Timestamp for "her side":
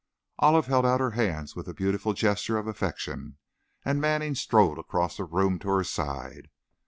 5.69-6.49